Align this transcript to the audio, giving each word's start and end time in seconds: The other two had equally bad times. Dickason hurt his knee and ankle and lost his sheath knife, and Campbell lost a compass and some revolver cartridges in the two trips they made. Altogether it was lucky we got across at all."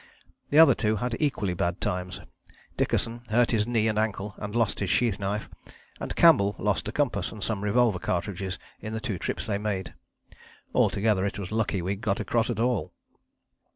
The 0.49 0.57
other 0.57 0.73
two 0.73 0.95
had 0.95 1.15
equally 1.19 1.53
bad 1.53 1.79
times. 1.79 2.21
Dickason 2.75 3.21
hurt 3.29 3.51
his 3.51 3.67
knee 3.67 3.87
and 3.87 3.99
ankle 3.99 4.33
and 4.37 4.55
lost 4.55 4.79
his 4.79 4.89
sheath 4.89 5.19
knife, 5.19 5.47
and 5.99 6.15
Campbell 6.15 6.55
lost 6.57 6.87
a 6.87 6.91
compass 6.91 7.31
and 7.31 7.43
some 7.43 7.63
revolver 7.63 7.99
cartridges 7.99 8.57
in 8.79 8.93
the 8.93 8.99
two 8.99 9.19
trips 9.19 9.45
they 9.45 9.59
made. 9.59 9.93
Altogether 10.73 11.23
it 11.23 11.37
was 11.37 11.51
lucky 11.51 11.83
we 11.83 11.95
got 11.97 12.19
across 12.19 12.49
at 12.49 12.59
all." 12.59 12.93